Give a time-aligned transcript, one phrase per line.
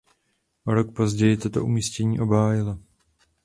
[0.65, 2.79] O rok později toto umístění obhájila.